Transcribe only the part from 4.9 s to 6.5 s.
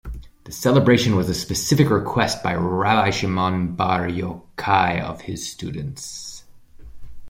of his students.